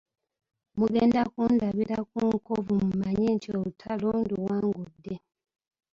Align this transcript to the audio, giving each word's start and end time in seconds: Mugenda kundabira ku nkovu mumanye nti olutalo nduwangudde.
Mugenda 0.79 1.21
kundabira 1.31 1.97
ku 2.09 2.19
nkovu 2.39 2.73
mumanye 2.85 3.27
nti 3.37 3.47
olutalo 3.57 4.09
nduwangudde. 4.21 5.15